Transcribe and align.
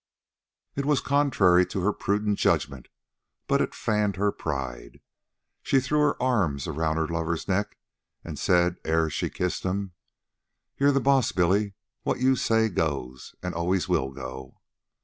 It 0.75 0.85
was 0.87 0.99
contrary 0.99 1.63
to 1.67 1.81
her 1.81 1.93
prudent 1.93 2.39
judgment, 2.39 2.87
but 3.45 3.61
it 3.61 3.75
fanned 3.75 4.15
her 4.15 4.31
pride. 4.31 4.99
She 5.61 5.79
threw 5.79 5.99
her 5.99 6.19
arms 6.19 6.65
around 6.65 6.95
her 6.97 7.07
lover's 7.07 7.47
neck, 7.47 7.77
and 8.23 8.39
said, 8.39 8.77
ere 8.83 9.11
she 9.11 9.29
kissed 9.29 9.61
him: 9.61 9.91
"You're 10.75 10.91
the 10.91 11.01
boss, 11.01 11.31
Billy. 11.31 11.75
What 12.01 12.19
you 12.19 12.35
say 12.35 12.67
goes, 12.67 13.35
and 13.43 13.53
always 13.53 13.87
will 13.87 14.09
go." 14.09 14.59